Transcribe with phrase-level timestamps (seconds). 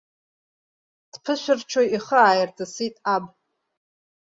[1.11, 3.25] Дԥышәарччо ихы ааирҵысит аб.